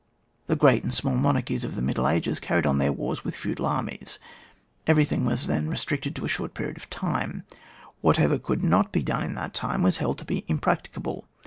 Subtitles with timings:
[0.47, 3.67] The great and small monarchies of the middle ages carried on their wars with feudal
[3.67, 4.17] armies.
[4.87, 7.43] Everything was then re stricted to a short period of time;
[8.01, 11.27] what ever could not be done in that time was held to be impracticable.